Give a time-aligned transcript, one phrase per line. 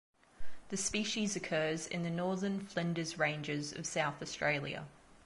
[0.69, 4.85] The species occurs in the northern Flinders Ranges of South Australia.